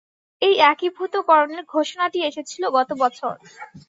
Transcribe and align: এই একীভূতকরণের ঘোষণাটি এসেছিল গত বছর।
এই 0.41 0.55
একীভূতকরণের 0.71 1.63
ঘোষণাটি 1.73 2.19
এসেছিল 2.29 2.63
গত 2.77 2.89
বছর। 3.01 3.33